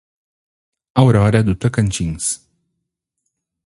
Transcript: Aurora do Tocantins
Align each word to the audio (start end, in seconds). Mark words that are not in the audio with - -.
Aurora 0.95 1.43
do 1.43 1.53
Tocantins 1.55 2.41